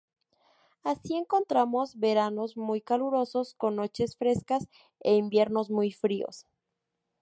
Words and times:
Así 0.83 1.13
encontramos 1.15 1.95
veranos 1.99 2.57
muy 2.57 2.81
calurosos 2.81 3.53
con 3.53 3.75
noches 3.75 4.17
frescas 4.17 4.67
e 5.01 5.13
inviernos 5.15 5.69
muy 5.69 5.91
fríos. 5.91 6.47